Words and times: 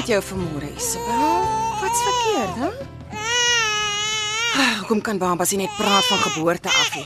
Met 0.00 0.08
jou 0.08 0.22
vanmôre, 0.24 0.68
Isabel? 0.76 1.42
Wat's 1.80 2.00
verkeerd, 2.02 2.54
hè? 2.56 2.68
Ah, 4.56 4.78
Hoekom 4.80 5.00
kan 5.04 5.18
babas 5.20 5.50
nie 5.52 5.66
net 5.66 5.74
praat 5.76 6.06
van 6.08 6.22
geboorte 6.24 6.68
af 6.72 6.94
nie? 6.96 7.04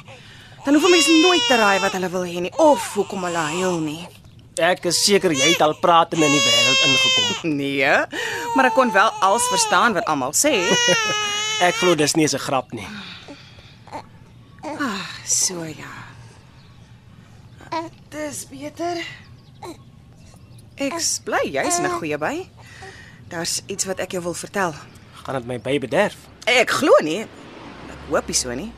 Dan 0.64 0.74
hoef 0.78 0.84
'n 0.86 0.90
mens 0.90 1.08
nooit 1.08 1.46
te 1.48 1.56
raai 1.56 1.80
wat 1.80 1.92
hulle 1.92 2.08
wil 2.08 2.22
hê 2.24 2.40
nie 2.40 2.52
of 2.56 2.94
hoekom 2.94 3.24
hulle 3.24 3.44
huil 3.58 3.78
nie. 3.78 4.06
Ek 4.54 4.84
is 4.84 5.04
seker 5.04 5.32
jy 5.32 5.50
het 5.50 5.60
al 5.60 5.74
pratend 5.74 6.22
in 6.22 6.30
die 6.30 6.40
wêreld 6.40 6.80
ingekom. 6.86 7.50
Nee, 7.58 8.06
maar 8.54 8.64
ek 8.64 8.74
kon 8.74 8.92
wel 8.92 9.10
als 9.20 9.42
verstaan 9.48 9.92
wat 9.92 10.04
almal 10.04 10.32
sê. 10.32 10.54
Ek 11.68 11.74
glo 11.74 11.94
dis 11.94 12.14
nie 12.14 12.26
'n 12.26 12.38
grap 12.38 12.72
nie. 12.72 12.86
So 15.26 15.64
ja. 15.64 15.92
Dis 18.10 18.46
beter. 18.46 19.02
Ek's 20.76 21.18
bly 21.24 21.42
jy's 21.50 21.78
in 21.78 21.84
'n 21.86 21.98
goeie 21.98 22.18
by. 22.18 22.48
Daar's 23.34 23.62
iets 23.66 23.84
wat 23.84 23.98
ek 23.98 24.12
jou 24.14 24.22
wil 24.22 24.34
vertel. 24.38 24.74
Gaan 25.24 25.34
dit 25.40 25.46
my 25.48 25.56
by 25.58 25.78
bederf? 25.82 26.14
Ek 26.46 26.70
glo 26.70 26.94
nie. 27.02 27.24
Ek 27.90 28.02
hoop 28.06 28.28
nie 28.30 28.36
so 28.38 28.54
nie. 28.54 28.68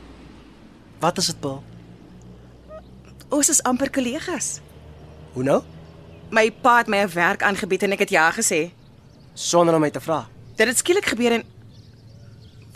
Wat 0.97 1.19
is 1.21 1.29
dit, 1.29 1.37
Paul? 1.43 1.59
Ons 3.29 3.51
is 3.53 3.61
amper 3.69 3.91
kollegas. 3.93 4.55
Hoe 5.35 5.45
nou? 5.45 5.59
My 6.33 6.49
pa 6.49 6.79
het 6.79 6.89
my 6.89 7.03
'n 7.05 7.13
werk 7.13 7.43
aangebied 7.43 7.83
en 7.83 7.91
ek 7.91 7.99
het 7.99 8.09
ja 8.09 8.31
gesê. 8.31 8.71
Sonder 9.33 9.75
om 9.75 9.81
my 9.81 9.91
te 9.91 10.01
vra. 10.01 10.25
Dit 10.55 10.67
het 10.67 10.77
skielik 10.77 11.05
gebeur 11.05 11.31
en 11.31 11.43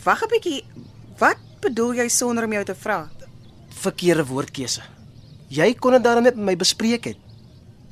Wag 0.04 0.22
'n 0.22 0.28
bietjie. 0.28 0.64
Wat 1.18 1.38
bedoel 1.60 1.94
jy 1.94 2.08
sonder 2.08 2.44
om 2.44 2.52
jou 2.52 2.64
te 2.64 2.74
vra? 2.74 3.10
Verkeerde 3.68 4.26
woordkeuse. 4.26 4.82
Jy 5.48 5.74
kon 5.74 5.92
dit 5.92 6.04
daarom 6.04 6.22
net 6.22 6.36
met 6.36 6.44
my 6.44 6.56
bespreek 6.56 7.04
het. 7.04 7.18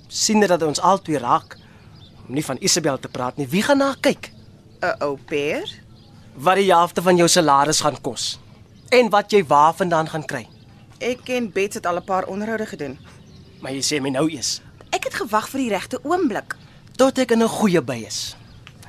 sien 0.09 0.41
dit 0.41 0.49
dat 0.49 0.63
ons 0.63 0.81
albei 0.81 1.19
raak. 1.19 1.60
Om 2.31 2.37
nie 2.39 2.45
van 2.47 2.61
Isabel 2.63 2.99
te 3.03 3.09
praat 3.11 3.41
nie. 3.41 3.47
Wie 3.51 3.63
gaan 3.67 3.81
na 3.83 3.95
kyk? 4.01 4.31
'n 4.81 5.03
Ou 5.03 5.17
pair? 5.27 5.67
Wat 6.39 6.57
die 6.57 6.71
helfte 6.71 7.03
van 7.03 7.17
jou 7.17 7.27
salaris 7.29 7.81
gaan 7.81 7.99
kos 8.01 8.39
en 8.91 9.11
wat 9.11 9.31
jy 9.33 9.45
waar 9.47 9.75
vandaan 9.75 10.09
gaan 10.09 10.25
kry. 10.25 10.47
Ek 11.01 11.29
en 11.29 11.51
Bets 11.53 11.75
het 11.75 11.87
al 11.87 11.97
'n 11.97 12.05
paar 12.05 12.25
onderhoude 12.27 12.67
gedoen. 12.67 12.99
Maar 13.61 13.73
jy 13.73 13.83
sê 13.83 14.01
my 14.03 14.09
nou 14.11 14.31
eers 14.31 14.61
Ek 14.91 15.05
het 15.05 15.15
gewag 15.15 15.49
vir 15.51 15.61
die 15.61 15.69
regte 15.69 15.99
oomblik. 16.05 16.55
tot 16.97 17.19
ek 17.19 17.31
in 17.31 17.43
'n 17.43 17.49
goeie 17.49 17.81
by 17.83 18.05
is. 18.07 18.37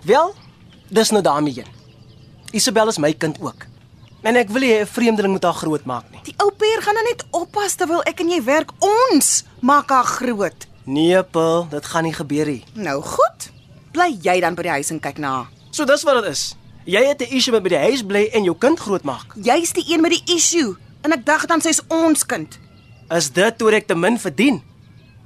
Wel, 0.04 0.36
dis 0.90 1.10
nou 1.12 1.22
daarmee 1.24 1.54
heen. 1.54 1.68
Isabel 2.52 2.88
is 2.88 2.98
my 2.98 3.14
kind 3.14 3.38
ook. 3.42 3.66
En 4.22 4.36
ek 4.36 4.50
wil 4.50 4.62
nie 4.62 4.80
'n 4.82 4.86
vreemdeling 4.86 5.32
moet 5.34 5.44
haar 5.44 5.54
groot 5.54 5.86
maak 5.86 6.12
nie. 6.12 6.20
Die 6.24 6.34
ou 6.38 6.52
pair 6.52 6.82
gaan 6.82 6.94
nou 6.94 7.06
net 7.06 7.26
oppas 7.32 7.76
terwyl 7.76 8.04
ek 8.04 8.20
en 8.20 8.30
jy 8.30 8.44
werk. 8.44 8.72
Ons 8.80 9.44
maak 9.62 9.90
haar 9.90 10.06
groot. 10.06 10.68
Nee, 10.84 11.24
Paul, 11.24 11.68
dit 11.70 11.86
gaan 11.86 12.04
nie 12.04 12.14
gebeur 12.14 12.46
nie. 12.46 12.64
Nou 12.74 13.02
goed. 13.02 13.52
Bly 13.92 14.18
jy 14.22 14.40
dan 14.42 14.56
by 14.58 14.66
die 14.66 14.72
huis 14.80 14.90
en 14.90 15.00
kyk 15.00 15.20
na. 15.22 15.46
So 15.72 15.86
dis 15.86 16.04
wat 16.08 16.22
dit 16.24 16.32
is. 16.32 16.56
Jy 16.90 17.04
het 17.06 17.22
'n 17.22 17.36
issue 17.38 17.54
met 17.54 17.64
by 17.64 17.70
die 17.70 17.78
huis 17.78 18.02
bly 18.06 18.30
en 18.34 18.44
jou 18.44 18.58
kind 18.58 18.80
grootmaak. 18.80 19.36
Jy's 19.36 19.74
die 19.74 19.86
een 19.94 20.02
met 20.02 20.12
die 20.12 20.36
issue 20.36 20.76
en 21.04 21.12
ek 21.12 21.26
dink 21.26 21.48
dan 21.48 21.62
sy's 21.62 21.82
ons 21.88 22.26
kind. 22.26 22.58
Is 23.10 23.30
dit 23.30 23.58
toe 23.58 23.72
ek 23.72 23.88
te 23.88 23.96
min 23.96 24.18
verdien? 24.20 24.62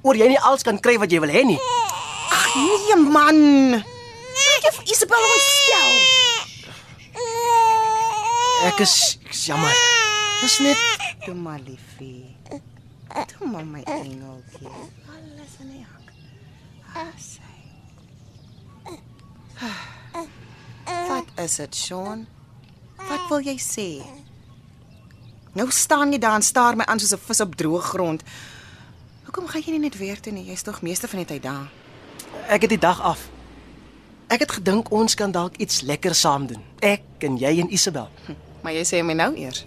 Oor 0.02 0.16
jy 0.16 0.28
nie 0.28 0.40
alles 0.40 0.64
kan 0.64 0.80
kry 0.80 0.98
wat 0.98 1.12
jy 1.12 1.20
wil 1.20 1.30
hê 1.30 1.46
nie. 1.46 1.60
Ag 2.30 2.56
nee 2.56 2.96
man. 3.12 3.74
Ek 3.74 4.64
het 4.64 4.76
vir 4.76 4.86
Isabel 4.92 5.24
ontstel. 5.34 5.92
Ek 8.66 8.80
is, 8.80 9.18
ek 9.26 9.32
is 9.32 9.46
jammer. 9.46 9.74
Dis 10.42 10.60
net 10.60 10.78
Toe 11.26 11.34
maar 11.34 11.60
liefie. 11.66 12.36
Toe 13.24 13.48
maar 13.52 13.66
my 13.66 13.82
engeltjie. 13.84 14.68
Alles 15.08 15.54
in 15.60 15.70
die 15.72 15.86
hak. 15.86 16.12
Ah, 16.96 17.14
sy. 17.20 17.42
Wat 21.08 21.26
is 21.46 21.56
dit, 21.56 21.76
Sean? 21.76 22.28
Wat 22.98 23.28
wil 23.30 23.40
jy 23.46 23.56
sê? 23.62 23.88
Nou 25.56 25.70
staan 25.72 26.12
jy 26.12 26.20
daar 26.20 26.36
en 26.36 26.44
staar 26.44 26.76
my 26.76 26.84
aan 26.86 27.00
soos 27.00 27.14
'n 27.14 27.24
vis 27.28 27.42
op 27.42 27.56
droë 27.56 27.82
grond. 27.82 28.24
Hoekom 29.24 29.48
gaan 29.48 29.62
jy 29.62 29.72
nie 29.72 29.80
net 29.80 29.98
weer 29.98 30.20
toe 30.20 30.32
nie? 30.34 30.46
Jy's 30.46 30.62
tog 30.62 30.82
meeste 30.82 31.08
van 31.08 31.18
die 31.20 31.26
tyd 31.28 31.44
daar. 31.44 31.70
ek 32.48 32.62
het 32.62 32.70
die 32.70 32.80
dag 32.80 33.02
af. 33.02 33.30
Ek 34.28 34.40
het 34.40 34.52
gedink 34.52 34.92
ons 34.92 35.14
kan 35.16 35.32
dalk 35.32 35.56
iets 35.58 35.82
lekker 35.82 36.16
saam 36.16 36.48
doen. 36.48 36.64
Ek 36.80 37.02
en 37.20 37.38
jy 37.38 37.60
en 37.60 37.74
Isabel. 37.74 38.10
Maar 38.62 38.74
jy 38.74 38.84
sê 38.84 39.04
my 39.04 39.14
nou 39.14 39.36
eers. 39.36 39.66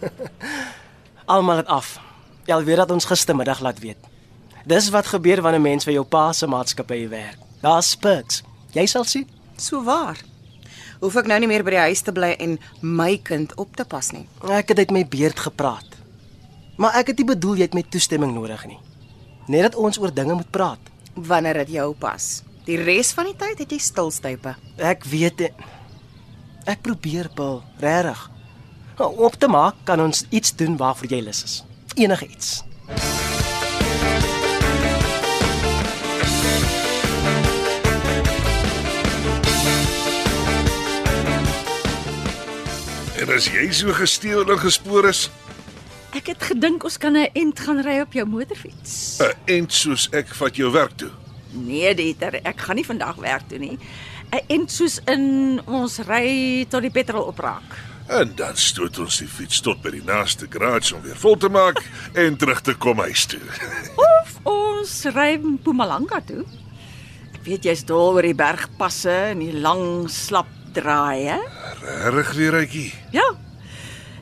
Almal 1.24 1.56
het 1.56 1.66
af. 1.66 2.00
Jy 2.50 2.64
weet 2.66 2.80
dat 2.82 2.90
ons 2.90 3.06
gistermiddag 3.06 3.60
laat 3.62 3.78
weet. 3.78 4.08
Dis 4.66 4.88
wat 4.90 5.06
gebeur 5.06 5.42
wanneer 5.42 5.60
'n 5.60 5.62
mens 5.62 5.84
vir 5.84 5.92
jou 5.92 6.04
pa 6.04 6.32
se 6.32 6.46
maatskappy 6.46 7.08
werk. 7.08 7.38
Daar's 7.62 7.94
perks. 7.96 8.42
Jy 8.72 8.86
sal 8.86 9.04
sien. 9.04 9.28
So 9.56 9.82
waar. 9.84 10.18
Hoef 11.00 11.16
ek 11.16 11.26
nou 11.26 11.38
nie 11.38 11.46
meer 11.46 11.62
by 11.64 11.70
die 11.70 11.78
huis 11.78 12.00
te 12.00 12.12
bly 12.12 12.34
en 12.38 12.58
my 12.80 13.16
kind 13.22 13.54
op 13.56 13.76
te 13.76 13.84
pas 13.84 14.10
nie. 14.12 14.26
Ek 14.48 14.68
het 14.68 14.78
uit 14.78 14.90
my 14.90 15.06
beerd 15.06 15.40
gepraat. 15.40 15.86
Maar 16.76 16.94
ek 16.94 17.06
het 17.06 17.16
nie 17.18 17.26
bedoel 17.26 17.54
jy 17.54 17.62
het 17.62 17.74
my 17.74 17.82
toestemming 17.82 18.34
nodig 18.34 18.66
nie. 18.66 18.78
Net 19.46 19.62
dat 19.62 19.74
ons 19.74 19.98
oor 19.98 20.14
dinge 20.14 20.34
moet 20.34 20.50
praat. 20.50 20.78
wanneer 21.14 21.54
dit 21.54 21.68
jou 21.68 21.94
pas. 21.94 22.42
Die 22.64 22.76
res 22.76 23.12
van 23.12 23.24
die 23.24 23.36
tyd 23.36 23.58
het 23.58 23.70
jy 23.70 23.78
stilstype. 23.78 24.56
Ek 24.76 25.04
weet 25.04 25.36
dit. 25.36 25.52
Ek 26.64 26.82
probeer, 26.82 27.28
Paul, 27.34 27.62
regtig. 27.78 28.30
Om 28.98 29.18
op 29.18 29.34
te 29.34 29.48
maak 29.48 29.74
kan 29.84 30.00
ons 30.00 30.24
iets 30.30 30.56
doen 30.56 30.76
waarvoor 30.76 31.06
jy 31.10 31.20
lus 31.20 31.44
is. 31.44 31.64
Enige 31.94 32.26
iets. 32.26 32.62
En 43.20 43.28
as 43.36 43.46
jy 43.52 43.66
so 43.74 43.92
gesteel 43.96 44.46
en 44.48 44.58
gespoor 44.62 45.10
is, 45.10 45.28
Ek 46.10 46.26
het 46.26 46.42
gedink 46.42 46.82
ons 46.82 46.96
kan 46.98 47.14
'n 47.14 47.28
ent 47.38 47.60
gaan 47.60 47.78
ry 47.86 48.00
op 48.00 48.12
jou 48.12 48.26
motorfiets. 48.26 49.20
'n 49.22 49.30
ent 49.46 49.72
soos 49.72 50.08
ek 50.12 50.26
vat 50.34 50.56
jou 50.56 50.70
werk 50.72 50.96
toe. 50.96 51.10
Nee, 51.52 51.94
Dieter, 51.94 52.34
ek 52.42 52.60
gaan 52.60 52.76
nie 52.76 52.84
vandag 52.86 53.14
werk 53.16 53.48
toe 53.48 53.58
nie. 53.58 53.78
'n 54.32 54.40
Ent 54.48 54.70
soos 54.72 55.00
in 55.06 55.60
ons 55.66 55.98
ry 55.98 56.66
tot 56.68 56.82
die 56.82 56.90
petrol 56.90 57.22
opraak. 57.22 57.89
En 58.10 58.32
dan 58.34 58.56
stoot 58.58 58.98
ons 58.98 59.20
die 59.22 59.28
fiets 59.30 59.60
tot 59.62 59.78
by 59.84 59.92
die 59.94 60.02
naaste 60.02 60.48
garage 60.50 60.96
om 60.96 61.02
weer 61.04 61.18
vol 61.20 61.36
te 61.38 61.48
maak 61.52 61.78
en 62.22 62.34
terug 62.40 62.58
te 62.66 62.74
kom 62.74 62.98
huis 63.06 63.22
toe. 63.30 63.42
Of 63.94 64.32
ons 64.50 64.94
ry 65.14 65.36
Mpumalanga 65.38 66.18
toe. 66.26 66.42
Ek 67.30 67.44
weet 67.46 67.68
jy's 67.70 67.84
dol 67.86 68.18
oor 68.18 68.26
die 68.26 68.34
bergpasse 68.34 69.14
en 69.30 69.44
die 69.44 69.54
lang 69.54 70.10
slap 70.10 70.50
draaie. 70.74 71.38
Regtig 72.10 72.34
weer 72.40 72.58
uitjie. 72.64 72.90
Ja. 73.14 73.28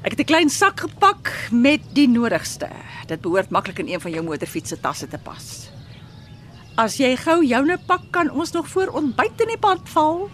Ek 0.05 0.13
het 0.13 0.21
'n 0.21 0.31
klein 0.37 0.51
sak 0.53 0.85
gepak 0.85 1.33
met 1.51 1.81
die 1.97 2.09
nodigste. 2.09 2.69
Dit 3.09 3.25
behoort 3.25 3.51
maklik 3.51 3.79
in 3.79 3.89
een 3.89 4.01
van 4.01 4.13
jou 4.13 4.23
motorfiets 4.23 4.69
se 4.69 4.81
tasse 4.81 5.09
te 5.09 5.19
pas. 5.19 5.71
As 6.77 6.99
jy 6.99 7.17
gou 7.17 7.41
joune 7.45 7.79
pak, 7.87 8.03
kan 8.11 8.31
ons 8.31 8.53
nog 8.53 8.69
voor 8.69 8.89
ontbyt 8.93 9.41
in 9.41 9.49
die 9.49 9.59
pad 9.59 9.81
val. 9.85 10.31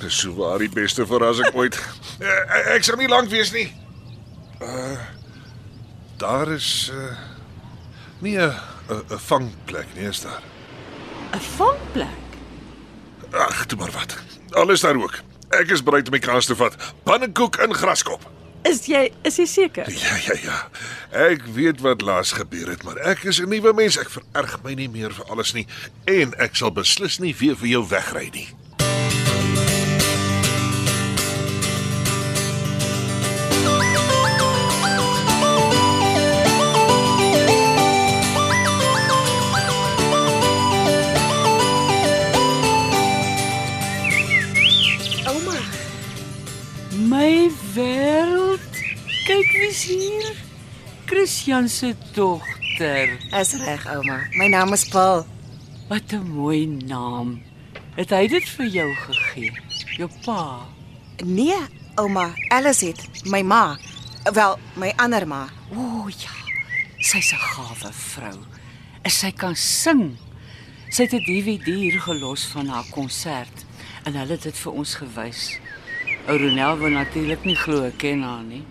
Dis 0.00 0.18
so 0.20 0.34
waar 0.34 0.58
die 0.58 0.68
beste 0.68 1.06
verrassing 1.06 1.54
ooit. 1.54 1.78
Eh, 2.18 2.74
Ek 2.74 2.82
sal 2.84 2.96
nie 2.98 3.08
lank 3.08 3.28
wees 3.30 3.52
nie. 3.54 3.68
Uh 4.62 4.98
daar 6.18 6.48
is 6.50 6.90
uh 6.94 7.14
nie 8.20 8.34
'n 8.38 8.50
'n 8.90 9.02
'n 9.10 9.18
vangplek 9.18 9.86
nie, 9.94 10.08
is 10.08 10.20
daar. 10.20 10.42
'n 11.34 11.40
Vangplek. 11.40 12.26
Ag, 13.32 13.66
toe 13.66 13.78
maar 13.78 13.90
wat. 13.92 14.16
Alles 14.50 14.80
daar 14.80 14.96
ook. 14.96 15.20
Ek 15.50 15.70
is 15.70 15.82
bereid 15.82 16.06
om 16.06 16.12
my 16.12 16.18
kans 16.18 16.46
te 16.46 16.56
vat. 16.56 16.74
Pannekoek 17.04 17.56
in 17.56 17.74
graskop. 17.74 18.30
Is 18.62 18.86
jy 18.86 19.12
is 19.22 19.36
jy 19.36 19.44
seker? 19.46 19.86
Ja, 19.92 20.16
ja, 20.26 20.34
ja. 20.42 20.68
Ek 21.10 21.42
weet 21.54 21.80
wat 21.80 22.00
laas 22.02 22.32
gebeur 22.32 22.68
het, 22.68 22.82
maar 22.82 22.96
ek 22.96 23.22
is 23.24 23.38
'n 23.40 23.48
nuwe 23.48 23.72
mens. 23.72 23.96
Ek 23.98 24.10
vererg 24.10 24.62
my 24.62 24.74
nie 24.74 24.88
meer 24.88 25.12
vir 25.14 25.24
alles 25.30 25.52
nie 25.52 25.66
en 26.04 26.34
ek 26.38 26.56
sal 26.56 26.72
beslis 26.72 27.18
nie 27.18 27.34
weer 27.38 27.56
vir 27.56 27.68
jou 27.68 27.88
wegry 27.88 28.28
nie. 28.32 28.48
Christian 51.48 51.68
se 51.68 51.94
dogter. 52.12 53.16
Is 53.40 53.54
reg, 53.54 53.86
ouma. 53.86 54.26
My 54.36 54.48
naam 54.48 54.72
is 54.72 54.84
Paul. 54.88 55.24
Wat 55.88 56.12
'n 56.12 56.28
mooi 56.36 56.66
naam. 56.66 57.42
Het 57.96 58.10
hy 58.10 58.26
dit 58.28 58.48
vir 58.48 58.66
jou 58.66 58.94
gegee? 58.94 59.52
Jou 59.96 60.10
pa. 60.24 60.66
Nee, 61.24 61.56
ouma, 61.94 62.34
Alice 62.48 62.86
het 62.86 63.24
my 63.24 63.42
ma. 63.42 63.78
Wel, 64.32 64.58
my 64.74 64.92
ander 64.96 65.26
ma. 65.26 65.48
O 65.72 66.08
ja. 66.08 66.36
Sy's 66.98 67.32
'n 67.32 67.38
gawe 67.38 67.92
vrou. 67.92 68.38
En 69.02 69.10
sy 69.10 69.30
kan 69.30 69.56
sing. 69.56 70.18
Sy 70.88 71.02
het 71.02 71.12
'n 71.12 71.24
DVD 71.24 71.64
hier 71.64 72.00
gelos 72.00 72.44
van 72.44 72.66
haar 72.66 72.86
konsert 72.90 73.64
en 74.04 74.12
hulle 74.14 74.32
het 74.32 74.42
dit 74.42 74.58
vir 74.58 74.72
ons 74.72 74.94
gewys. 74.94 75.58
Ou 76.26 76.36
Ronel 76.38 76.78
wou 76.78 76.90
natuurlik 76.90 77.44
nie 77.44 77.56
glo 77.56 77.90
ken 77.96 78.22
haar 78.22 78.42
nie. 78.42 78.64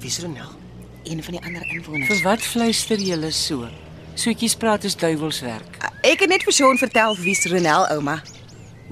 Wie's 0.00 0.18
Ronel? 0.18 0.63
Een 1.04 1.22
van 1.22 1.36
die 1.36 1.42
ander 1.44 1.64
inwoners. 1.68 2.08
Vir 2.08 2.22
wat 2.24 2.44
fluister 2.44 3.00
julle 3.00 3.30
so? 3.30 3.68
Soetjies 4.14 4.54
praat 4.56 4.84
is 4.88 4.96
duiwelswerk. 4.96 5.78
Ek 6.04 6.22
het 6.24 6.30
net 6.30 6.44
vir 6.46 6.54
Sean 6.54 6.78
vertel 6.80 7.16
wie's 7.20 7.44
Ronel, 7.50 7.88
ouma. 7.92 8.20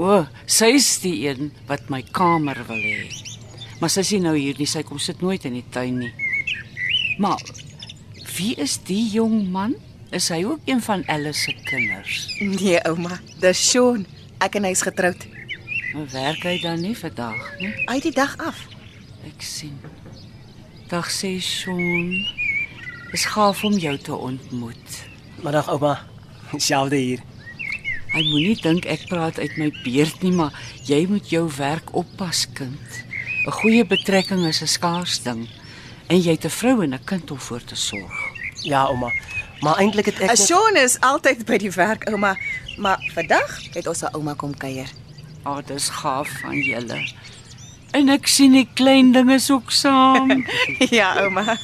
O, 0.00 0.22
sy's 0.48 0.96
die 1.02 1.14
een 1.28 1.52
wat 1.68 1.88
my 1.92 2.02
kamer 2.16 2.58
wil 2.68 2.80
hê. 2.80 3.06
Maar 3.80 3.92
sy 3.92 4.04
sien 4.06 4.24
nou 4.26 4.34
hier 4.36 4.58
nie, 4.58 4.68
sy 4.68 4.84
kom 4.86 5.00
sit 5.02 5.22
nooit 5.24 5.44
in 5.48 5.56
die 5.58 5.64
tuin 5.72 6.02
nie. 6.02 6.12
Maar 7.22 7.40
wie 8.36 8.52
is 8.60 8.78
die 8.88 9.04
jong 9.12 9.48
man? 9.52 9.76
Is 10.12 10.28
hy 10.32 10.42
ook 10.44 10.68
een 10.68 10.82
van 10.84 11.04
Alice 11.08 11.46
se 11.46 11.54
kinders? 11.64 12.26
Nee, 12.40 12.76
ouma, 12.88 13.20
dis 13.40 13.62
Sean. 13.70 14.04
Ek 14.42 14.58
en 14.60 14.68
hy's 14.68 14.84
getroud. 14.84 15.28
Maar 15.92 16.08
werk 16.12 16.44
hy 16.48 16.58
dan 16.60 16.80
nie 16.84 16.96
vandag 16.98 17.40
nie? 17.60 17.72
Uit 17.86 18.04
die 18.08 18.16
dag 18.16 18.36
af. 18.40 18.66
Ek 19.28 19.44
sien. 19.44 19.76
Dag 20.92 21.08
sê 21.08 21.40
Sean. 21.40 22.26
Is 23.16 23.24
gaaf 23.24 23.62
om 23.64 23.72
jou 23.80 23.94
te 23.96 24.12
ontmoet. 24.12 24.90
Middag 25.40 25.70
ouma. 25.72 25.94
Selfde 26.60 26.98
hier. 27.00 27.22
Hy 28.12 28.20
moenie 28.26 28.58
dink 28.60 28.84
ek 28.84 29.06
praat 29.08 29.38
uit 29.40 29.54
my 29.56 29.70
beerd 29.86 30.20
nie, 30.20 30.34
maar 30.36 30.52
jy 30.84 31.06
moet 31.08 31.30
jou 31.32 31.46
werk 31.56 31.94
oppas, 31.96 32.42
kind. 32.58 32.98
'n 33.46 33.54
Goeie 33.62 33.86
betrekking 33.88 34.44
is 34.46 34.60
'n 34.60 34.68
skaars 34.68 35.22
ding 35.24 35.48
en 36.12 36.20
jy 36.20 36.36
het 36.36 36.44
'n 36.44 36.56
vrou 36.60 36.82
en 36.84 36.92
'n 36.94 37.04
kind 37.04 37.30
om 37.30 37.40
voor 37.40 37.64
te 37.64 37.74
sorg. 37.74 38.12
Ja, 38.62 38.84
ouma. 38.84 39.08
Maar 39.62 39.78
eintlik 39.80 40.06
het 40.06 40.20
ek 40.20 40.28
net- 40.28 40.38
Sean 40.38 40.76
is 40.76 41.00
altyd 41.00 41.46
by 41.46 41.56
die 41.56 41.70
werk, 41.72 42.04
ouma, 42.10 42.36
maar 42.76 43.00
vandag 43.14 43.48
het 43.72 43.86
ons 43.86 43.98
sy 43.98 44.08
ouma 44.12 44.34
kom 44.34 44.54
kuier. 44.56 44.90
Ah, 45.42 45.56
oh, 45.56 45.66
dis 45.66 45.88
gaaf 45.88 46.28
van 46.40 46.60
julle. 46.60 47.00
En 47.92 48.08
ek 48.08 48.28
sien 48.30 48.54
die 48.56 48.66
klein 48.78 49.10
dinge 49.12 49.36
is 49.36 49.50
ook 49.52 49.70
saam. 49.74 50.30
ja, 50.98 51.10
ouma. 51.20 51.56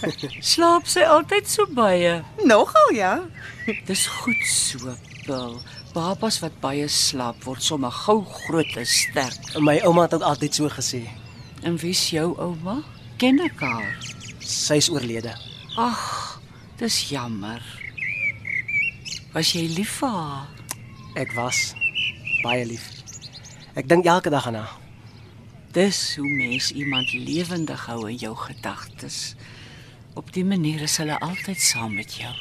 Slaap 0.45 0.89
sy 0.91 1.07
altyd 1.09 1.49
so 1.49 1.65
baie. 1.73 2.19
Nogal 2.45 2.93
ja. 2.97 3.13
Dis 3.89 4.05
goed 4.21 4.45
so, 4.49 4.93
Bill. 5.25 5.57
Babas 5.95 6.37
wat 6.45 6.59
baie 6.61 6.85
slaap 6.93 7.41
word 7.49 7.65
sommer 7.65 7.93
gou 8.05 8.21
groot 8.45 8.77
en 8.77 8.87
sterk. 8.87 9.55
my 9.59 9.79
ouma 9.89 10.05
het 10.05 10.19
ook 10.19 10.27
altyd 10.29 10.55
so 10.61 10.69
gesê. 10.73 11.03
En 11.65 11.79
wie's 11.81 12.05
jou 12.13 12.35
ouma? 12.37 12.83
Ken 13.19 13.41
ek 13.43 13.65
haar? 13.65 13.97
Sy's 14.45 14.91
oorlede. 14.93 15.33
Ag, 15.81 16.03
dis 16.79 17.01
jammer. 17.11 17.65
Was 19.33 19.55
jy 19.57 19.65
lief 19.75 19.97
vir 20.03 20.13
haar? 20.13 20.47
Ek 21.19 21.33
was 21.35 21.73
baie 22.45 22.69
lief. 22.69 22.85
Ek 23.75 23.89
dink 23.89 24.07
elke 24.07 24.31
dag 24.31 24.47
aan 24.53 24.61
haar. 24.61 24.78
Dis 25.79 26.17
hoe 26.17 26.29
mens 26.29 26.73
iemand 26.73 27.13
lewendig 27.13 27.87
hou 27.87 28.09
in 28.11 28.17
jou 28.17 28.37
gedagtes. 28.37 29.35
Op 30.15 30.33
die 30.33 30.45
manier 30.45 30.81
is 30.83 30.97
hulle 30.99 31.21
altyd 31.23 31.61
saam 31.61 31.95
met 31.95 32.19
jou. 32.19 32.35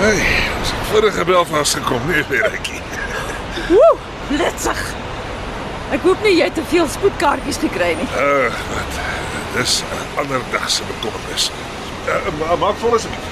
Hey, 0.00 0.20
ons 0.58 0.70
het 0.72 0.86
vorige 0.88 1.24
Belfast 1.24 1.74
gekom, 1.76 2.00
nee, 2.08 2.22
Veretjie. 2.24 2.78
Woe, 3.68 3.88
blitsig. 4.30 4.78
Ek 5.92 6.06
hoop 6.06 6.22
nie 6.24 6.38
jy 6.38 6.46
het 6.46 6.54
te 6.56 6.62
veel 6.70 6.86
spoedkaartjies 6.88 7.58
gekry 7.60 7.90
nie. 7.98 8.06
Uh, 8.16 8.46
wat? 8.70 9.00
Dis 9.58 9.74
'n 9.82 10.22
ander 10.22 10.40
dag 10.54 10.70
se 10.70 10.86
bekommernis. 10.88 11.50
Uh, 12.08 12.30
ma 12.38 12.56
maak 12.62 12.78
vol 12.80 12.94
asseblief. 12.96 13.26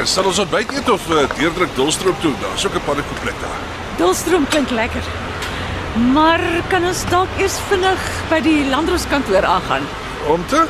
En 0.00 0.06
sal 0.06 0.24
ons 0.30 0.38
ontbyt 0.38 0.72
eet 0.72 0.88
of 0.90 1.04
uh, 1.08 1.26
deurdruk 1.36 1.74
Dolstroop 1.76 2.20
toe? 2.20 2.32
Daar's 2.40 2.64
ook 2.66 2.78
'n 2.80 2.84
pannekoek 2.86 3.24
daar. 3.24 3.60
Dolstroom 3.96 4.48
klink 4.48 4.70
lekker. 4.70 5.04
Maar 6.14 6.40
kan 6.68 6.84
ons 6.84 7.04
dalk 7.10 7.28
eers 7.36 7.58
vinnig 7.68 8.00
by 8.30 8.40
die 8.40 8.64
landroskantoor 8.70 9.44
aangaan? 9.44 9.84
Om 10.26 10.46
te 10.46 10.64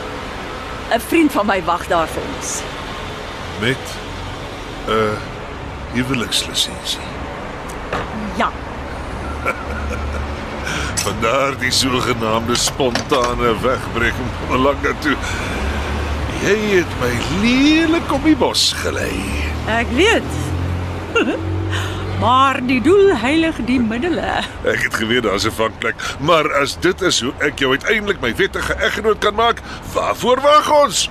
'n 0.91 1.01
Vriend 1.07 1.33
van 1.33 1.47
my 1.47 1.63
wag 1.65 1.87
daar 1.87 2.09
vir 2.09 2.23
ons. 2.37 2.63
met 3.61 4.08
'n 4.89 4.93
uh, 4.93 5.13
huwelikslisensie. 5.95 7.05
Ja, 8.37 8.51
Vandaar 11.05 11.59
die 11.59 11.71
sogenaamde 11.71 12.57
spontane 12.57 13.55
wegbreek 13.63 14.13
om 14.21 14.31
belang 14.49 14.77
toe. 15.01 15.17
Jy 16.43 16.57
het 16.79 16.93
my 17.01 17.13
lelik 17.43 18.13
op 18.13 18.25
die 18.25 18.37
bos 18.37 18.73
gelei. 18.83 19.15
ek 19.67 19.87
weet. 19.95 20.33
maar 22.23 22.61
die 22.67 22.81
doel 22.83 23.17
heilig 23.17 23.57
die 23.67 23.81
middele. 23.81 24.43
Ek 24.63 24.83
het 24.83 24.95
geweet 24.95 25.23
daar's 25.23 25.47
'n 25.47 25.51
vangplek, 25.55 25.95
maar 26.19 26.53
as 26.61 26.77
dit 26.81 27.01
is 27.01 27.21
hoe 27.21 27.33
ek 27.39 27.59
jou 27.59 27.71
uiteindelik 27.71 28.21
my 28.21 28.35
wettige 28.37 28.75
eggenoot 28.75 29.19
kan 29.19 29.35
maak, 29.35 29.61
waarvoor 29.93 30.41
wag 30.41 30.71
ons? 30.85 31.09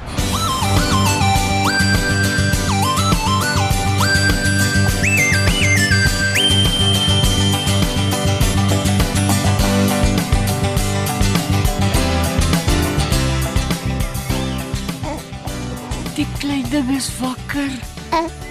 Die 16.17 16.25
klein 16.39 16.65
ding 16.69 16.87
is 16.95 17.11
wakker. 17.19 17.69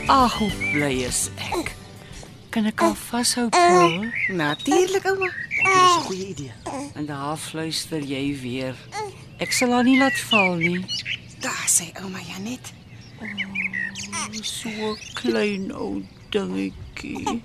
Ag, 0.07 0.35
hoe 0.39 0.51
bly 0.71 1.03
is 1.03 1.25
ek. 1.51 1.73
Kan 2.55 2.69
ek 2.71 2.79
haar 2.79 2.95
vashou, 2.95 3.49
Paul? 3.51 4.05
Natuurlik, 4.39 5.09
ouma. 5.11 5.27
Dit 5.51 5.67
is 5.67 5.97
'n 5.97 6.05
goeie 6.07 6.27
idee. 6.29 6.53
En 6.95 7.07
daar 7.07 7.37
fluister 7.37 7.99
jy 7.99 8.39
weer. 8.39 8.77
Ek 9.39 9.53
sal 9.53 9.73
haar 9.73 9.83
nie 9.83 9.99
laat 9.99 10.19
val 10.31 10.55
nie. 10.55 10.79
Daar 11.43 11.67
sê 11.67 11.91
ouma 12.03 12.23
Janet. 12.23 12.73
So 14.43 14.69
'n 14.69 14.99
klein 15.15 15.75
ou 15.75 16.05
dingetjie. 16.31 17.43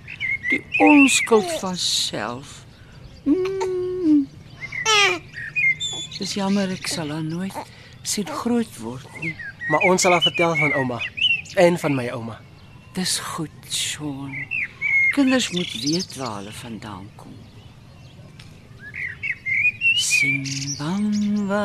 Die 0.49 0.63
onskuld 0.77 1.51
van 1.59 1.77
self. 1.77 2.65
Mm. 3.25 4.27
Dis 6.17 6.33
jammer 6.33 6.69
ek 6.69 6.87
sal 6.87 7.09
haar 7.09 7.23
nooit 7.23 7.57
sien 8.01 8.27
groot 8.27 8.77
word 8.77 9.07
nie. 9.21 9.35
Maar 9.71 9.79
ons 9.87 10.01
sal 10.01 10.11
haar 10.11 10.21
vertel 10.21 10.55
van 10.55 10.73
ouma 10.73 10.99
en 11.55 11.77
van 11.79 11.93
my 11.95 12.09
ouma. 12.11 12.41
Dis 12.91 13.19
goed, 13.19 13.51
Sean. 13.69 14.33
Kinders 15.15 15.51
moet 15.51 15.71
weet 15.81 16.15
waar 16.15 16.35
hulle 16.35 16.51
vandaan 16.51 17.07
kom. 17.15 17.35
Simbamba, 19.95 21.63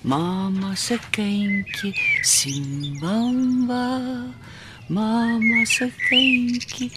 mamma 0.00 0.74
se 0.74 0.98
kindjie, 1.10 1.94
Simbamba, 2.22 3.84
mamma 4.88 5.64
se 5.64 5.90
kindjie, 6.08 6.90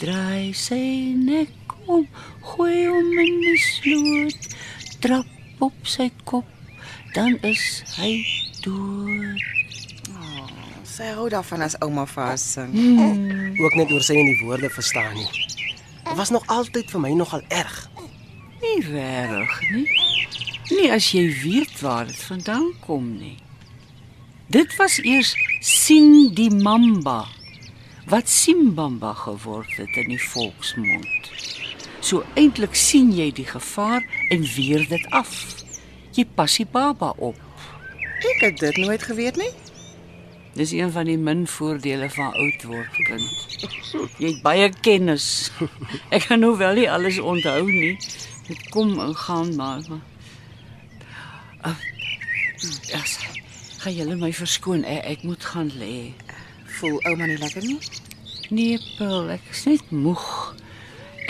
draai 0.00 0.54
sy 0.54 1.12
nek 1.16 1.76
om, 1.84 2.08
gooi 2.54 2.86
hom 2.86 3.12
in 3.26 3.36
die 3.44 3.60
sloot, 3.66 4.50
trap 5.04 5.64
op 5.68 5.84
sy 5.96 6.08
kop, 6.24 6.48
dan 7.12 7.36
is 7.52 7.68
hy 7.98 8.12
dood. 8.64 9.57
Sy 10.98 11.12
hou 11.14 11.28
daarvan 11.30 11.62
as 11.62 11.76
ouma 11.78 12.02
vir 12.10 12.24
haar 12.26 12.38
sing. 12.42 12.72
Ook 13.62 13.74
net 13.78 13.92
oor 13.94 14.02
sy 14.02 14.16
en 14.18 14.26
die 14.32 14.40
woorde 14.42 14.66
verstaan 14.66 15.12
nie. 15.14 15.28
Dit 16.02 16.16
was 16.18 16.32
nog 16.34 16.42
altyd 16.50 16.90
vir 16.90 17.02
my 17.04 17.12
nogal 17.14 17.44
erg. 17.54 17.76
Nie 18.58 18.80
regtig 18.82 19.52
nie. 19.70 19.84
Nie 20.72 20.88
as 20.90 21.12
jy 21.14 21.28
weet 21.44 21.76
waar 21.86 22.08
dit 22.08 22.18
vandaan 22.26 22.72
kom 22.82 23.12
nie. 23.20 23.36
Dit 24.50 24.74
was 24.80 24.98
eers 25.04 25.36
sien 25.62 26.34
die 26.34 26.50
mamba 26.50 27.28
wat 28.10 28.26
Simbamba 28.26 29.12
geword 29.22 29.70
het 29.78 29.94
in 30.02 30.10
die 30.16 30.22
volksmond. 30.32 31.30
So 32.02 32.26
eintlik 32.34 32.74
sien 32.74 33.14
jy 33.14 33.30
die 33.38 33.46
gevaar 33.46 34.02
en 34.34 34.42
weer 34.56 34.82
dit 34.90 35.06
af. 35.14 35.30
Jy 36.18 36.26
pas 36.34 36.58
die 36.58 36.66
baba 36.66 37.14
op. 37.22 37.38
Ek 38.34 38.46
het 38.48 38.58
dit 38.66 38.82
nooit 38.82 39.06
geweet 39.06 39.38
nie. 39.38 39.54
Dis 40.58 40.72
een 40.74 40.90
van 40.90 41.06
die 41.06 41.18
min 41.18 41.46
voordele 41.46 42.10
van 42.10 42.32
oud 42.34 42.62
word, 42.66 42.94
kind. 43.06 43.58
Jy 44.18 44.32
het 44.32 44.40
baie 44.42 44.66
kennis. 44.82 45.52
Ek 46.14 46.24
kan 46.26 46.42
nou 46.42 46.56
wel 46.58 46.80
nie 46.80 46.88
alles 46.90 47.20
onthou 47.22 47.62
nie. 47.68 47.92
Dit 48.48 48.64
kom 48.74 48.96
en 48.98 49.14
gaan 49.14 49.54
maar. 49.54 49.84
maar. 49.86 50.00
Uh, 51.62 51.76
ja, 52.90 52.98
gaan 53.84 53.94
julle 53.94 54.16
my 54.18 54.32
verskoon. 54.34 54.82
Ek, 54.82 55.04
ek 55.12 55.22
moet 55.30 55.46
gaan 55.52 55.70
lê. 55.78 56.10
Voel 56.80 56.98
ouma 57.06 57.30
nie 57.30 57.38
lekker 57.38 57.62
nie? 57.62 57.78
Nee, 58.50 58.80
Paul, 58.96 59.30
ek 59.36 59.46
is 59.52 59.62
net 59.70 59.94
moeg. 59.94 60.26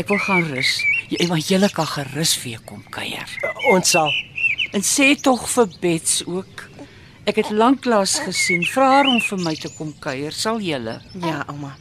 Ek 0.00 0.08
wil 0.08 0.24
gaan 0.24 0.48
rus. 0.54 0.72
Jy 1.12 1.28
maar 1.28 1.44
julle 1.44 1.68
kan 1.76 1.92
gerus 1.98 2.32
weer 2.46 2.64
kom 2.64 2.80
kuier. 2.96 3.36
Ons 3.74 3.92
sal. 3.92 4.08
En 4.72 4.84
sê 4.84 5.12
tog 5.20 5.44
vir 5.52 5.76
Bets 5.84 6.22
ook. 6.24 6.67
Ek 7.28 7.36
het 7.36 7.50
lanklaas 7.52 8.14
gesien. 8.24 8.62
Vra 8.64 8.86
haar 8.88 9.08
om 9.10 9.18
vir 9.20 9.40
my 9.44 9.52
te 9.60 9.68
kom 9.76 9.90
kuier, 10.00 10.32
sal 10.32 10.62
julle? 10.64 10.94
Ja, 11.20 11.42
ouma. 11.52 11.74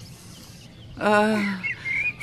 Uh, 0.99 1.39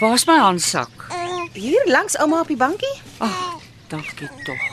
waar's 0.00 0.26
my 0.28 0.36
handsak? 0.42 1.06
Hier 1.54 1.86
langs 1.88 2.18
ouma 2.20 2.42
op 2.44 2.50
die 2.52 2.58
bankie? 2.60 2.92
Ag, 3.24 3.62
dankie 3.88 4.28
tog. 4.44 4.66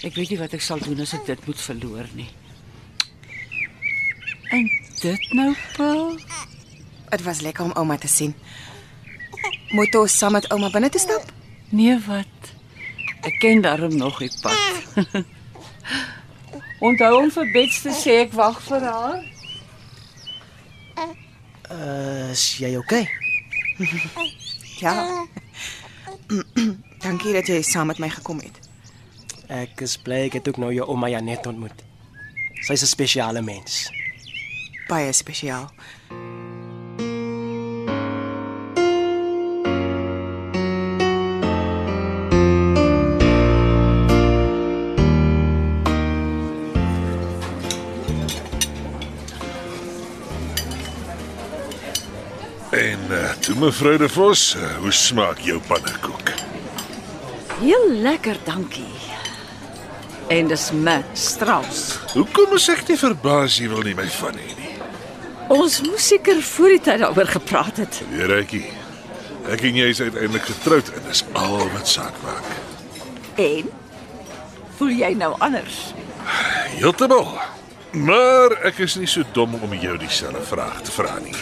Ek 0.00 0.16
weet 0.16 0.32
nie 0.32 0.40
wat 0.40 0.56
ek 0.56 0.64
sal 0.64 0.80
doen 0.80 1.04
as 1.04 1.12
ek 1.18 1.28
dit 1.28 1.44
moet 1.48 1.60
verloor 1.60 2.08
nie. 2.16 2.30
En 4.54 4.64
dit 5.02 5.28
nou, 5.36 5.50
Paul? 5.76 6.16
Dit 7.10 7.26
was 7.28 7.44
lekker 7.44 7.68
om 7.68 7.76
ouma 7.76 8.00
te 8.00 8.08
sien. 8.08 8.32
Moet 9.76 10.00
ons 10.00 10.18
saam 10.22 10.38
met 10.38 10.48
ouma 10.54 10.72
binne 10.72 10.88
te 10.88 11.02
stap? 11.02 11.28
Nee, 11.74 12.00
wat? 12.08 12.52
Ek 13.28 13.40
ken 13.44 13.60
daarom 13.64 13.96
nog 13.98 14.24
die 14.24 14.32
pad. 14.40 15.24
Onthou 16.80 17.22
om 17.22 17.30
vir 17.30 17.52
Bets 17.52 17.82
te 17.82 17.92
sê 17.94 18.18
ek 18.24 18.32
wag 18.32 18.60
vir 18.66 18.80
haar. 18.80 19.22
Uh, 21.70 22.30
is 22.30 22.58
jy 22.58 22.76
okay? 22.76 23.08
Ja. 24.82 25.24
Dankie 27.04 27.32
dat 27.32 27.46
jy 27.46 27.60
saam 27.62 27.86
met 27.86 28.00
my 28.02 28.08
gekom 28.10 28.40
het. 28.42 28.58
Ek 29.46 29.84
is 29.86 29.94
bly 30.02 30.24
ek 30.26 30.40
het 30.40 30.48
ook 30.50 30.58
nou 30.58 30.72
jou 30.74 30.86
ouma 30.90 31.08
Janet 31.12 31.46
ontmoet. 31.46 31.84
Sy's 32.66 32.82
'n 32.82 32.90
spesiale 32.90 33.42
mens. 33.42 33.86
Baie 34.88 35.12
spesiaal. 35.12 35.70
Mevrou 53.64 53.96
De 53.98 54.08
Vos, 54.08 54.54
uh, 54.56 54.76
hoe 54.82 54.92
smaak 54.92 55.38
jou 55.38 55.60
pannekoek? 55.68 56.32
Heel 57.60 57.90
lekker, 58.04 58.36
dankie. 58.44 58.92
En 60.28 60.48
dis 60.48 60.70
met 60.72 61.04
Strauss. 61.12 61.98
Hoekom 62.12 62.52
is 62.58 62.68
ek 62.72 62.82
nie 62.88 62.98
verbaas 63.00 63.56
jy 63.60 63.68
wil 63.72 63.84
nie 63.86 63.94
my 63.96 64.06
van 64.18 64.36
hê 64.40 64.50
nie? 64.58 64.74
Ons 65.54 65.78
moes 65.84 66.10
seker 66.12 66.40
voor 66.44 66.74
die 66.74 66.82
tyd 66.88 67.00
daaroor 67.04 67.30
gepraat 67.36 67.80
het. 67.80 68.02
Weer 68.12 68.32
rykie. 68.32 68.66
Ek 69.52 69.64
en 69.68 69.80
jy 69.80 69.88
is 69.92 70.00
uiteindelik 70.00 70.46
getroud 70.48 70.92
en 70.96 71.08
dis 71.08 71.24
al 71.32 71.58
wat 71.76 71.88
saak 71.88 72.20
maak. 72.24 72.52
En 73.40 73.68
voel 74.78 74.96
jy 75.00 75.12
nou 75.20 75.32
anders? 75.44 75.80
Heeltemal. 76.76 77.28
Maar 77.94 78.56
ek 78.66 78.80
is 78.82 78.96
nie 78.98 79.06
so 79.06 79.22
dom 79.36 79.54
om 79.62 79.74
jou 79.78 79.94
dieselfde 79.98 80.42
vraag 80.48 80.80
te 80.82 80.90
vra 80.94 81.14
nie. 81.22 81.34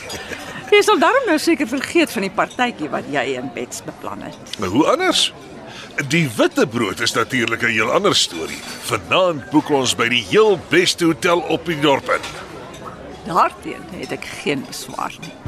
Jy 0.73 0.81
sal 0.85 1.01
darm 1.01 1.25
nou 1.29 1.39
seker 1.41 1.69
vergeet 1.69 2.13
van 2.13 2.27
die 2.27 2.33
partytjie 2.33 2.91
wat 2.93 3.09
jy 3.13 3.25
en 3.41 3.49
Bets 3.55 3.81
beplan 3.87 4.25
het. 4.27 4.59
Maar 4.61 4.73
hoe 4.73 4.85
anders? 4.93 5.33
Die 6.13 6.25
witbrood 6.37 7.01
is 7.01 7.13
natuurlik 7.13 7.63
'n 7.63 7.73
heel 7.73 7.93
ander 7.93 8.17
storie. 8.17 8.61
Vanaand 8.89 9.51
boek 9.51 9.69
ons 9.71 9.95
by 9.97 10.09
die 10.09 10.25
heel 10.29 10.59
beste 10.69 11.05
hotel 11.05 11.41
op 11.41 11.67
die 11.67 11.81
dorp 11.81 12.09
in. 12.09 12.25
Daarteen 13.27 13.85
het 14.01 14.13
ek 14.13 14.25
geen 14.25 14.65
beswaar 14.69 15.13
nie. 15.21 15.42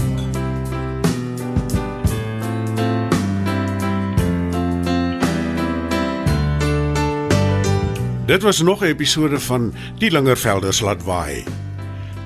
Dit 8.26 8.42
was 8.42 8.60
nog 8.60 8.80
'n 8.80 8.84
episode 8.84 9.40
van 9.40 9.74
Die 9.98 10.10
Lingervelders 10.10 10.80
laat 10.80 11.02
waai. 11.04 11.44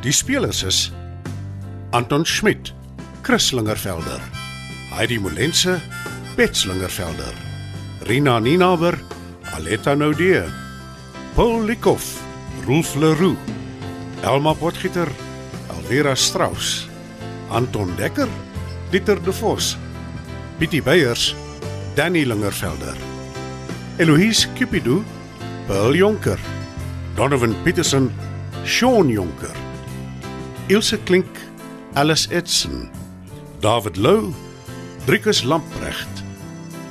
Die 0.01 0.13
spelers 0.13 0.63
is 0.63 0.93
Anton 1.91 2.27
Schmidt, 2.27 2.75
Chris 3.23 3.51
Lingervelder, 3.51 4.21
Heidi 4.91 5.19
Molense, 5.19 5.79
Bets 6.37 6.65
Lingervelder, 6.65 7.33
Rina 8.01 8.39
Ninaber, 8.39 8.99
Aletta 9.43 9.95
Noudee, 9.95 10.43
Paul 11.35 11.65
Likoff, 11.65 12.23
Rolf 12.67 12.95
Leroux, 12.95 13.39
Elma 14.21 14.53
Potgieter, 14.53 15.09
Alvera 15.67 16.15
Strauss, 16.15 16.89
Anton 17.49 17.97
Dekker, 17.97 18.29
Dieter 18.91 19.23
De 19.25 19.33
Vos, 19.33 19.77
Pietie 20.59 20.83
Beyers, 20.83 21.35
Danny 21.95 22.25
Lingervelder, 22.25 22.97
Eloise 23.97 24.49
Cupido, 24.59 25.05
Pearl 25.69 25.95
Jonker, 25.95 26.39
Donovan 27.15 27.55
Petersen, 27.63 28.11
Sean 28.65 29.11
Jonker, 29.11 29.55
Ilse 30.69 30.97
Klink, 31.05 31.29
Alice 31.95 32.27
Edson, 32.31 32.89
David 33.61 33.99
Lou, 33.99 34.33
Driekus 35.07 35.45
Lamprecht, 35.45 36.25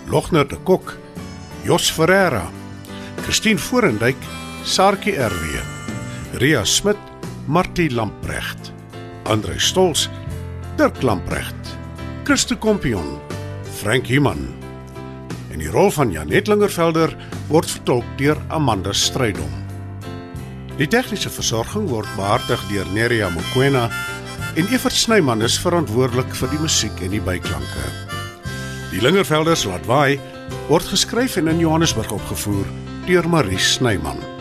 Logner 0.07 0.45
de 0.45 0.57
Kok, 0.63 0.95
Jos 1.65 1.89
Ferreira, 1.89 2.51
Christine 3.25 3.57
Forendyk, 3.57 4.17
Sarkie 4.63 5.17
RW, 5.17 5.57
Ria 6.39 6.63
Smit, 6.63 6.97
Martie 7.47 7.89
Lamprecht, 7.89 8.71
Andre 9.25 9.57
Stols, 9.59 10.07
Dirk 10.77 11.01
Lamprecht, 11.01 11.77
Christo 12.25 12.55
Kompion, 12.55 13.19
Frank 13.81 14.05
Human. 14.07 14.66
En 15.57 15.63
die 15.63 15.71
rol 15.73 15.87
van 15.89 16.11
Janet 16.13 16.45
Lingervelder 16.51 17.15
word 17.49 17.71
vertolk 17.71 18.05
deur 18.19 18.37
Amanda 18.53 18.91
Strydom. 18.93 19.49
Die 20.77 20.85
tegniese 20.85 21.31
versorging 21.33 21.87
word 21.89 22.11
behartig 22.13 22.61
deur 22.69 22.85
Neriya 22.93 23.31
Mukwena 23.33 23.87
en 24.53 24.69
Evert 24.69 24.93
Snyman 24.93 25.41
is 25.41 25.57
verantwoordelik 25.57 26.29
vir 26.37 26.53
die 26.53 26.61
musiek 26.61 27.01
en 27.01 27.17
die 27.17 27.25
byklanke. 27.25 27.89
Die 28.93 29.01
Lingervelders 29.01 29.65
laat 29.65 29.89
waai 29.89 30.21
word 30.69 30.93
geskryf 30.93 31.41
en 31.41 31.49
in 31.49 31.65
Johannesburg 31.65 32.13
opgevoer 32.21 32.69
deur 33.09 33.25
Marie 33.25 33.57
Snyman. 33.57 34.36